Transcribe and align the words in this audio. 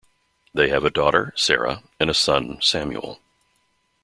They 0.51 0.69
have 0.69 0.83
a 0.83 0.89
daughter, 0.89 1.31
Sarah, 1.35 1.83
and 1.99 2.09
a 2.09 2.15
son, 2.15 2.57
Samuel. 2.59 3.19